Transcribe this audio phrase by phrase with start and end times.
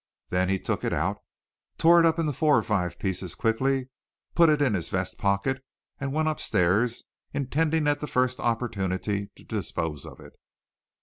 [0.29, 1.19] Then he took it out,
[1.77, 3.91] tore it up into four or five pieces quickly,
[4.33, 5.63] put it in his vest pocket,
[5.99, 10.33] and went upstairs intending at the first opportunity to dispose of it.